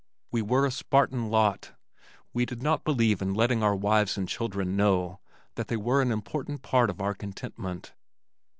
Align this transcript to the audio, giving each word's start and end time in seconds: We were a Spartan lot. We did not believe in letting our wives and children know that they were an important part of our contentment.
We 0.31 0.41
were 0.41 0.65
a 0.65 0.71
Spartan 0.71 1.29
lot. 1.29 1.73
We 2.33 2.43
did 2.47 2.63
not 2.63 2.83
believe 2.83 3.21
in 3.21 3.35
letting 3.35 3.61
our 3.61 3.75
wives 3.75 4.17
and 4.17 4.27
children 4.27 4.75
know 4.75 5.19
that 5.53 5.67
they 5.67 5.77
were 5.77 6.01
an 6.01 6.11
important 6.11 6.63
part 6.63 6.89
of 6.89 6.99
our 7.01 7.13
contentment. 7.13 7.93